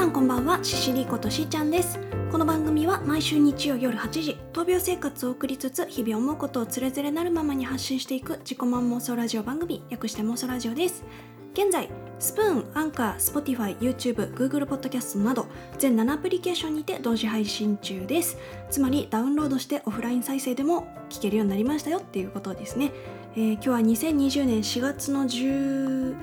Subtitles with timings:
[0.00, 1.98] さんこんばんはシシリことしーちゃんです。
[2.32, 11.04] この番組は毎週日曜夜8時闘病生活を送りつつ日々思うことをつれづれなるままに発信していく自己満妄想ラジオ番組略して妄想ラジオです。
[11.52, 15.46] 現在 Spoon、アンカー、 Spotify、YouTube、Google ポッドキャストなど
[15.76, 18.38] 全7アプリケーションにて同時配信中です。
[18.70, 22.90] つまりダウンロードしてオフライン再生でも聞けるようになりましたよっていうことですね、
[23.36, 26.14] えー今日は2020年4月の12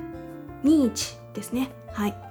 [0.63, 1.69] 日ですね。
[1.91, 2.26] はい。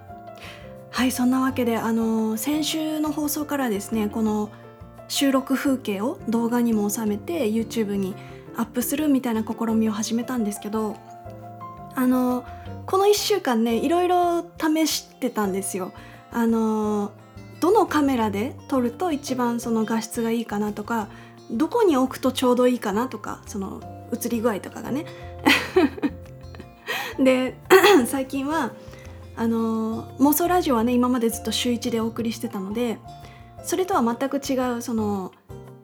[0.97, 4.49] はいそんなわけであの先週の放送からですねこの
[5.09, 8.15] 収録風景を動画にも収めて YouTube に
[8.57, 10.97] アップするみたいな試みを始めたんですけど
[11.95, 12.47] あの
[12.87, 15.93] この1週間ねいろいろ試してたんですよ。
[16.33, 17.13] あの
[17.61, 21.09] どのカメラで撮ると一番その画質がいいかなとか
[21.51, 23.83] どこに置くとちょうどいいかなとかその
[24.15, 25.05] 映り具合とかがね。
[27.23, 27.59] で
[28.09, 28.73] 最近は
[29.37, 32.99] あの妄想ラジオはね今までずっと週1でお送りしてたので
[33.63, 35.33] それとは全く違うその、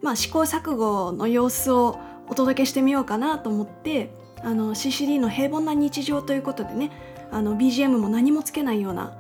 [0.00, 6.90] まあ、試行錯誤の様子をお届けしてみようかなと思ってあの CCD の平凡な日常ということでね
[7.30, 9.16] あの BGM も何もつけないような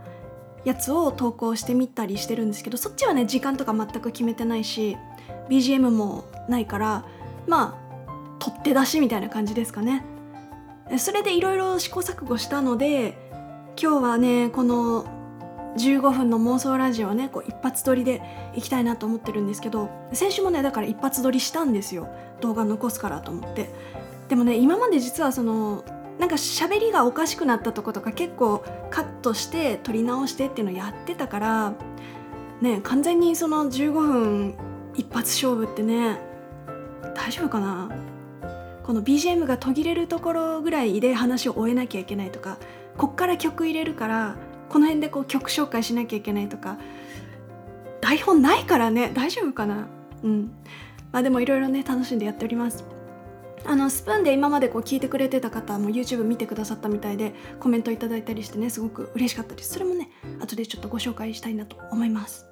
[0.64, 4.96] やつを投稿してみたりしてるんですけどそっちはね時間とか全く決めてないし
[5.48, 7.04] BGM もないから
[7.46, 10.04] まあ取って出しみたいな感じですかね。
[10.98, 13.31] それでいろいろ試行錯誤したので
[13.80, 15.04] 今日はねこの
[15.76, 18.20] 15分の妄想ラジオをねこう一発撮りで
[18.54, 22.08] いきたいなと思ってるんですけど先週もねだから一発撮りしたんですよ。
[22.40, 23.70] 動画残すからと思って。
[24.28, 25.84] でもね今まで実はその
[26.18, 31.74] なんか喋りがおかしくなったとことか結構カットして撮り直してっていうのやってたから
[32.60, 34.54] ね完全にその15分
[34.94, 36.18] 一発勝負ってね
[37.14, 37.90] 大丈夫かな？
[38.84, 42.58] この BGM が途切れるところぐらいで話を終えなきゃいけないとか
[42.96, 44.36] こっから曲入れるから
[44.68, 46.78] この辺でこう曲紹介しなきゃいけないとか
[48.00, 49.86] 台本ないからね大丈夫かな？
[50.22, 50.52] うん。
[51.12, 52.84] まあでもいろいろね楽しんでやっております。
[53.64, 59.74] あのスプーンで今までこう聞いてくれてた方も YouTube 見てくださったみたいでコメントいただいたりしてねすごく嬉しかったです。
[59.74, 60.10] それもね
[60.40, 62.51] 後でちょっとご紹介したいなと思います。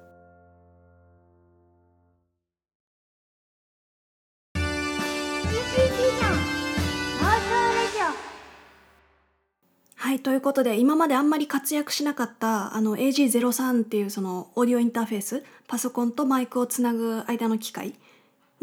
[10.01, 17.93] はいということで今まであんまり活躍しなかったあの AG03 っていうそのオーディオインターフェースパソコンとマイクをつなぐ間の機械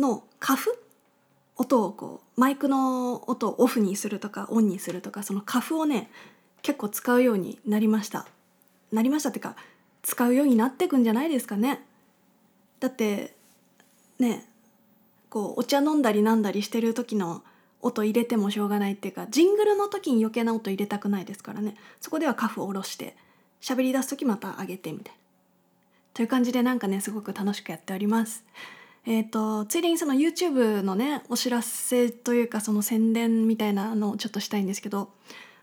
[0.01, 0.77] のカフ
[1.55, 6.11] 音をこうマイクの音をオフにするとかオンにするとかそのカフをね
[6.63, 8.27] 結構使うようになりました。
[8.91, 9.55] なりましたっていうか
[10.03, 11.87] 使うようになってくんじゃないですかね。
[12.81, 13.37] だって
[14.19, 14.45] ね
[15.31, 17.45] こうお茶飲んだりなんだりしてる時の
[17.81, 21.77] 音入れてもしょうがないっていうかジングルの時に余計な音入れたくないですからね。
[22.01, 23.17] そこではカフを下ろして
[23.61, 25.19] 喋り出す時また上げてみたいな。
[26.15, 28.45] という感じでなんかねすごく楽しくやっております。
[29.07, 35.11] えー、とついでにその YouTube のねお知らせというかその宣伝みたいなのをちょっとしたいんですけど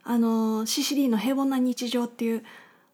[0.04, 2.44] あの CCD の平凡な日常っていう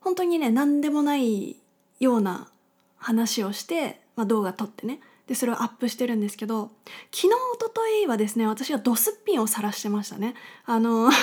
[0.02, 1.56] 本当にね何でもない
[2.00, 2.50] ような
[2.98, 6.72] 話をして、まあ、動画撮ってねでそれをアップしてるんですけど
[7.12, 7.72] 昨日一昨
[8.04, 10.36] 日はですね私はドスッピンを晒してましたね。
[10.66, 11.10] あの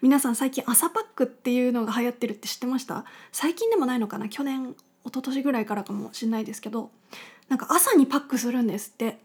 [0.00, 3.04] 皆さん最近朝パックっていうのが流行ってるって知ってました？
[3.32, 4.28] 最近でもないのかな？
[4.28, 6.90] 去年一昨年ぐらいからかもしれないですけど。
[7.48, 9.18] なんか朝にパックするんですって。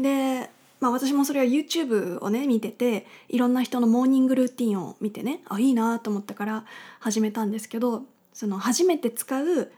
[0.00, 6.64] でまあ私もそれは YouTube をね見てていろんな人のモーニングルーティンを見てねあいいなと思ったから
[7.00, 9.72] 始めたんですけどその初めて使う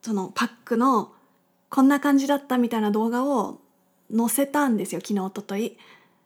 [0.00, 1.12] そのパックの
[1.70, 3.60] こんな感じだったみたいな動画を
[4.14, 5.78] 載せたんですよ昨日一昨日。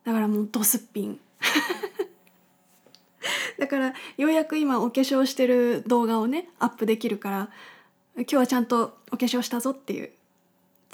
[0.04, 1.20] だからもうドスッピン。
[3.58, 7.50] だからようやく今お化粧してる動画をねアップできるから
[8.16, 10.10] 今日はちゃんとお化粧したぞっていう。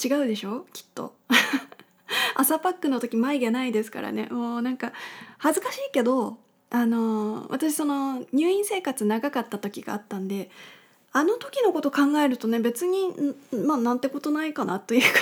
[0.03, 0.67] 違うでしょ？
[0.73, 1.15] きっと。
[2.35, 4.27] 朝パックの時眉毛ないですからね。
[4.31, 4.93] もうなんか
[5.39, 6.39] 恥ずかしいけど
[6.71, 10.51] あの私その入院生活長かった時があったんで
[11.13, 13.11] あの時のこと考えるとね別に
[13.53, 15.19] まあなんてことないかなというか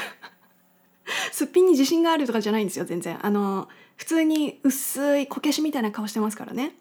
[1.32, 3.18] すっぴんに自信があるとかじゃないんですよ全然。
[3.24, 6.74] あの普通に薄いこけしみたいな顔してますからね。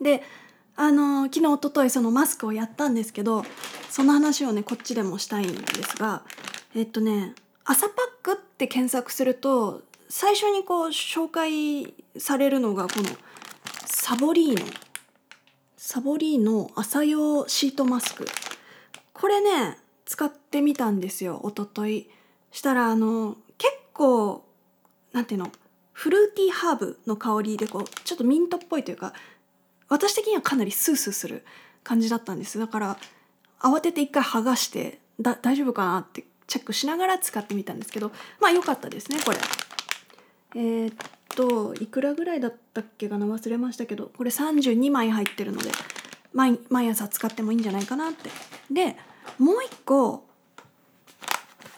[0.00, 0.22] で
[0.76, 3.44] あの昨日一昨日そのマスクをやったんですけど
[3.90, 6.22] その話をねこっちでもしたいんですが
[6.74, 13.08] えっとね朝パックって検索すると最初にこう紹介されるのがこの
[13.86, 14.87] サボリーノ。
[15.90, 18.26] サボリーノ朝用シートマスク。
[19.14, 22.10] これね使ってみたんですよ一昨日
[22.52, 24.44] したらあの結構
[25.14, 25.50] なんていうの
[25.94, 29.14] フルーティーハーブの香りでこうちょっとミントっぽいというか
[29.88, 31.42] 私的にはかなりスースーする
[31.84, 32.58] 感じだったんです。
[32.58, 32.98] だから
[33.58, 38.12] 慌てて一回剥がしてだ大丈夫かなってチェックしながら使ってみたんですけど
[38.42, 39.38] まあ良かったですねこれ。
[40.54, 40.94] えー、っ
[41.38, 43.24] といくらぐらいだったっけかな？
[43.24, 45.70] 忘れましたけどこれ32枚入ってるので
[46.32, 48.28] 毎毎朝使ってもいいんじゃないかなって。
[48.72, 48.96] で
[49.38, 50.24] もう一個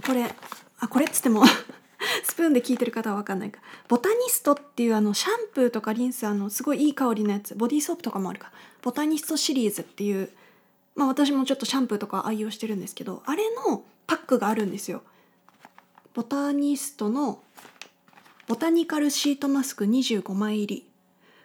[0.07, 0.35] これ
[0.79, 1.45] あこれっつっても
[2.25, 3.61] スプーンで聞いてる方は分かんないか。
[3.87, 7.55] ボタニストっていうあのシャンプーとかリンスあのすごいいい香りのやつ。
[7.55, 8.51] ボディーソープとかもあるか。
[8.81, 10.31] ボタニストシリーズっていう
[10.95, 15.03] まあ私もちょっとシャンプーとか愛用してるんですけどあれのパックがあるんですよ。
[16.15, 17.43] ボタニストの
[18.51, 20.87] ボタニカルシートマスク25枚入り。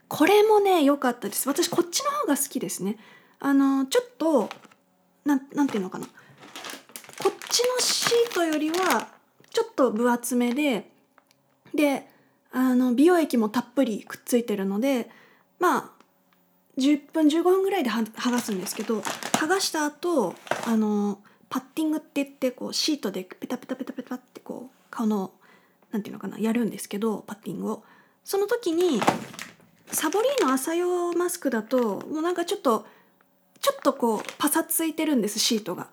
[0.08, 1.48] これもね良かったです。
[1.48, 2.98] 私こっちの方が好きですね。
[3.40, 4.50] あのちょっと
[5.24, 6.08] なんなんていうのかな。
[6.08, 6.12] こ
[7.30, 9.08] っちのシートよりは
[9.52, 10.90] ちょっと分厚めで
[11.76, 12.10] で
[12.52, 15.08] あの美容液もたっぷりくっついてるので
[15.60, 15.90] まあ
[16.80, 20.34] 10分15分ぐらいで剥がすんですけど剥がした後
[20.66, 21.20] あの
[21.50, 25.30] パッティングって言ってこうシートでペタペタペタペタってこう顔の
[25.96, 27.84] なんていうのかなやるんですけどパッティングを
[28.26, 29.00] その時に
[29.94, 32.86] サボリーの朝用マスクだともうなんかちょっと
[33.62, 35.88] ちょっとこうパサついてるんですシートが。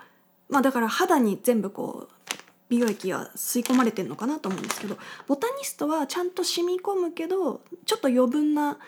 [0.48, 2.34] まあだから肌に全部こう
[2.68, 8.78] 美容液が吸い込まれてるのかなと思うんですけどボタニストはちゃんと染み込むけどちょっと余分な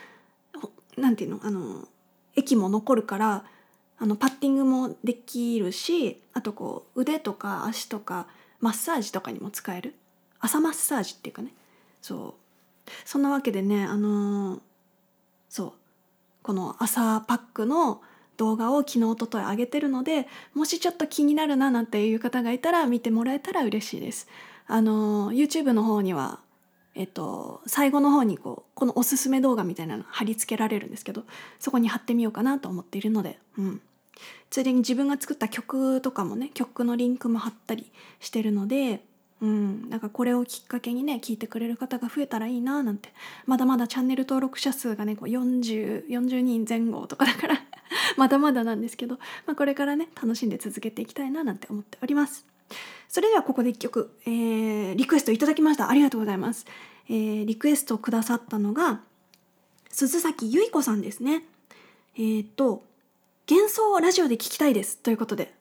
[0.99, 1.87] なんていうのあの
[2.35, 3.45] 液も残るから
[3.99, 8.27] あのパッティングもできるしあとこう腕とか足とか
[8.61, 9.95] マッサージとかにも使える
[10.45, 11.53] 朝マッサージっていうかね。
[12.03, 12.35] そ
[12.87, 12.91] う。
[13.07, 14.61] そんなわけでねあのー、
[15.49, 15.73] そう。
[16.43, 18.03] この朝パックの
[18.37, 24.29] 動画を昨日おととい上げてるのでもしちょっと気になるななんていう方がいたら見てもらえたら嬉しいです。
[24.67, 26.41] あの YouTube の方には
[26.97, 31.25] えっと、最後の方にこうこのおすすめ動画みたいなの貼り付けられるんですけど
[31.59, 33.81] そこに貼ってみようかなと思っているので、うん、
[34.49, 39.03] ついでに自分が作った曲とかもね曲のリンクも貼ったりしてるので、
[39.45, 43.11] うん、なんかこれをきっかけにね聞いてくれる方が増えたらいいななんて。
[43.45, 47.63] まだまだチャンネル登録者数がねこう 40, 40人前後とかだから
[48.17, 52.47] まだまだなんですけど、まあ、これからね楽しんで続けていきたいななんて思っております。
[53.07, 55.91] それではここで1曲、えー、リクエストいただきました。
[55.91, 56.65] ありがとうございます、
[57.11, 59.03] えー、リクエストくださったのが
[59.91, 61.45] 鈴崎由衣子さんですね。
[62.17, 62.83] えー、っと
[63.51, 65.53] 幻想をラジオで聞きたいですということで。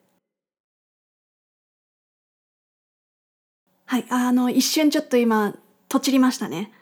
[3.86, 5.54] はいあの一瞬ちょっと今
[5.88, 6.72] とちりましたね。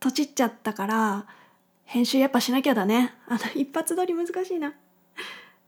[0.00, 1.26] とちっちゃったから
[1.84, 3.14] 編集やっぱしなきゃだね。
[3.28, 4.74] あの一発撮り難しいな。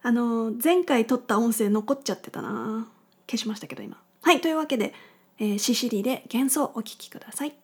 [0.02, 2.88] あの前回撮った音声残っちゃってたな。
[3.30, 4.00] 消しましたけど今。
[4.22, 4.94] はいというわけで、
[5.38, 7.61] えー、シシリで幻想お聴きください。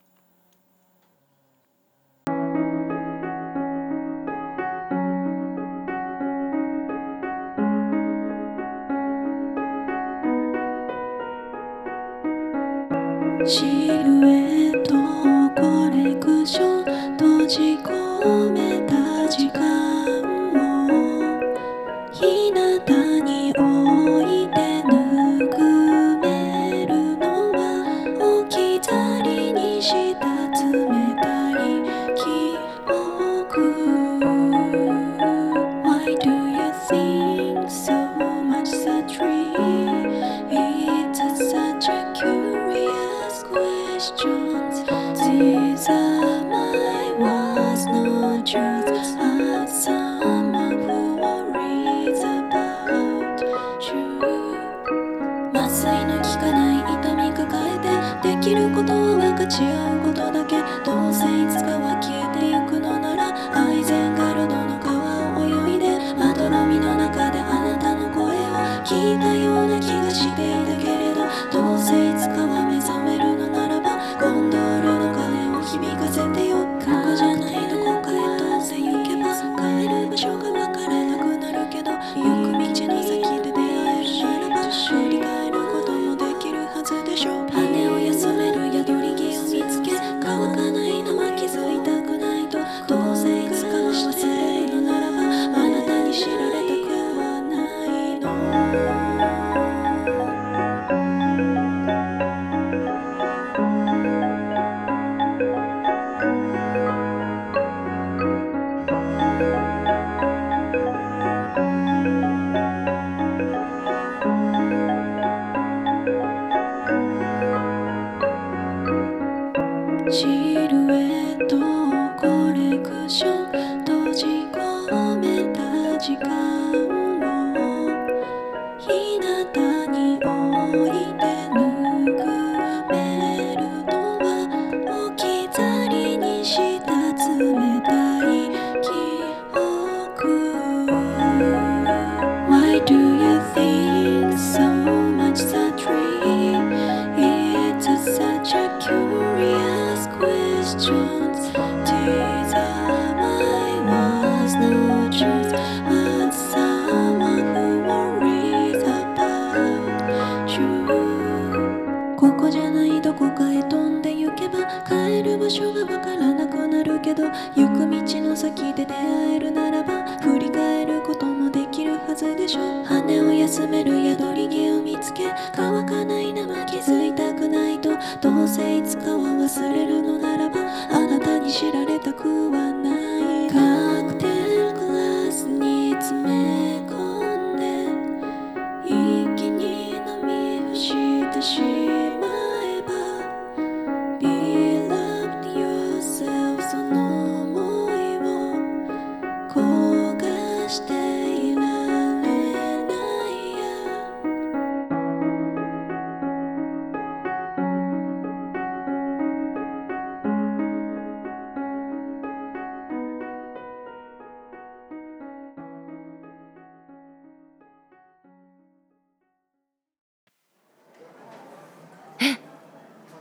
[13.51, 14.93] シルエット
[15.59, 19.88] コレクション閉じ込めた時間。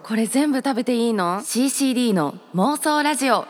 [0.08, 3.46] これ全部食べていいの ?CCD の妄想ラジオ。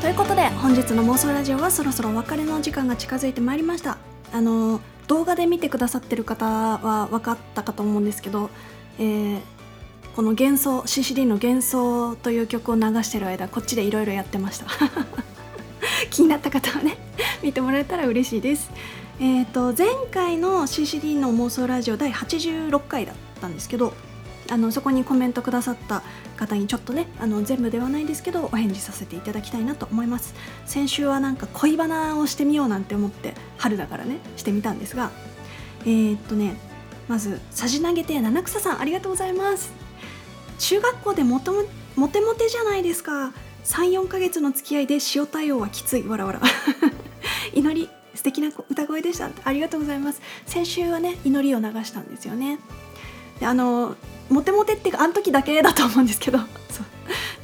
[0.00, 3.98] ということで本日の妄想ラジオはそろそろお別れの時間が近づいてまいりました。
[4.32, 8.50] あの動画で見てくださってる方は分かったかと思うんですけど、
[8.98, 9.40] えー
[10.16, 14.66] この幻想 CCD の幻想という曲を流してる間こっちでいろいろやってました。
[16.10, 16.96] 気になった方はね
[17.40, 18.68] 見てもらえたら嬉しいです。
[19.20, 23.92] えっ、と前回の CCD の妄想ラジオ第86回だったんですけど
[24.50, 26.02] あのそこにコメントくださった
[26.36, 30.34] 方にちょっとねあの全部ではないですけどお返事させていただきたいなと思います。
[30.66, 35.10] 先週はなんか恋バナをしてみようなんて思って春だからねしてみたんですが
[35.84, 36.56] えーっとね
[37.08, 39.72] まずさじ投げて七草さんありがとうございます。
[40.58, 41.64] 中学校でもとも
[41.96, 43.32] モテモテじゃないですか。
[43.64, 46.06] 34ヶ月の付き合いで塩対応はきつい。
[46.06, 46.40] わらわら
[47.52, 47.97] 祈り。
[48.18, 49.30] 素敵な歌声でした。
[49.44, 50.20] ありがとうございます。
[50.44, 52.58] 先週はね祈りを流したんですよね。
[53.38, 53.94] であの
[54.28, 56.38] モテモテっていうかあの時だけだと思うんですけど。
[56.68, 56.86] そう。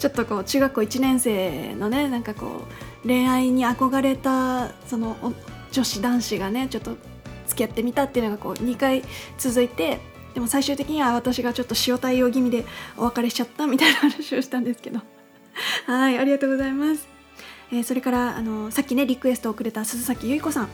[0.00, 2.66] ちょっとこう中学校1年生のねなんかこ
[3.04, 5.16] う恋愛に憧れたその
[5.70, 6.96] 女子男子がねちょっと
[7.46, 9.04] 付き合ってみたっていうのがこう2回
[9.38, 10.00] 続いて
[10.34, 12.66] でも最終的には私がちょっと塩対応気味で
[12.96, 15.00] お別れしちゃったみたいな話をしたんですけど。
[15.86, 17.06] はいありがとうございます、
[17.74, 20.64] えーそれからあのさっきねリクエストをくれた鈴崎由衣子さん。
[20.64, 20.72] 思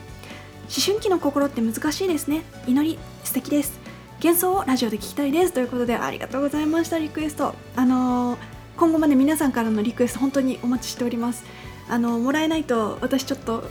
[0.85, 2.43] 春期の心って難しいですね。
[2.67, 3.79] 祈り素敵です。
[4.23, 5.51] 幻想をラジオで聞きたいです。
[5.51, 7.55] ということでありがとうございましたリクエスト。
[7.75, 8.39] あのー
[8.77, 11.43] 今後まで皆さんからのリクエスト本当にお待ちしております。
[11.89, 13.63] あのもらえないと私ちょっと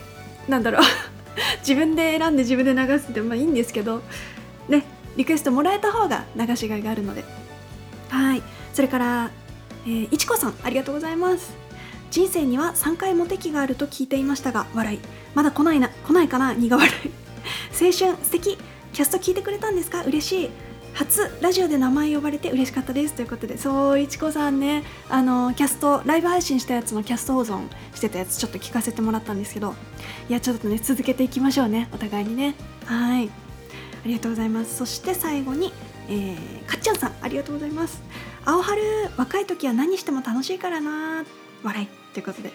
[0.48, 0.82] なんだろう。
[1.62, 4.02] 自分で選んで自分で流すっていいんですけど。
[4.68, 4.84] ね
[5.16, 7.24] リクエストもらえた方が流しがいがあるので。
[8.08, 8.42] はい。
[8.74, 9.30] それから、
[9.86, 11.69] えーいちこさんありがとうございます。
[12.10, 14.98] 人生には3回モテ期があると聞いていましたが笑い。
[15.34, 16.92] まだ来ないな来ないかな苦笑い。
[17.72, 18.58] 青春素敵。
[18.92, 20.02] キャスト聞いてくれたんですか？
[20.04, 20.50] 嬉しい。
[20.92, 23.14] 初ラジオで名前呼ばれて嬉しかったです。
[23.14, 24.82] ということでそういちこさんね。
[25.08, 29.76] あのキャストライブ配信したやつのキャスト保存してたやつちょっと聞かせてもらったんですけど
[30.28, 32.56] いやちょっとね続けていきましょうねお互いにね。
[32.86, 33.28] はい。
[33.28, 33.30] あ
[34.04, 34.76] りがとうございます。
[34.76, 35.72] そして最後に、
[36.08, 38.02] えー、かっちゃんさんありがとうございます。
[38.44, 38.82] 青春
[39.16, 41.24] 若い時は何しても楽しいからな
[41.62, 41.99] 笑い。
[42.12, 42.52] ということで。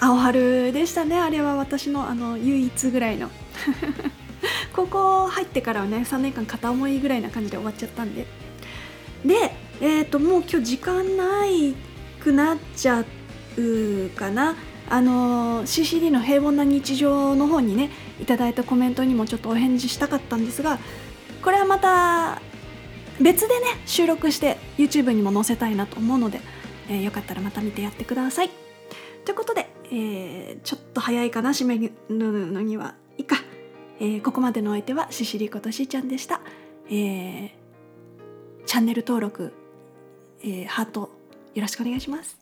[0.00, 3.30] 青春でしたねあれは私のあの唯一ぐらいの。
[4.74, 8.26] 高校入ってからはね3年間片思いぐらいな感じで終わっちゃったんで。
[9.24, 11.74] でえっ、ともう今日時間ない
[12.20, 13.04] くなっちゃ
[13.56, 14.56] うかな。
[14.88, 17.90] あの CCD の平凡な日常の方にね
[18.20, 20.78] いただいたコメントにもちょっとお返事したかったんですが
[21.42, 22.42] これはまた
[23.20, 26.40] 別でね収録して YouTube にも載せたいなと思うので、
[26.88, 28.71] えーよかったらまた見てやってください。
[29.24, 33.36] ということで、えーちょっと早いかな締めるのにはいいか、
[34.00, 36.40] えーここまでのお相手はししりことしーちゃんでした、
[36.88, 37.50] えー
[38.66, 39.52] チャンネル登録、
[40.42, 41.10] えーハート
[41.54, 42.41] よろしくお願いします。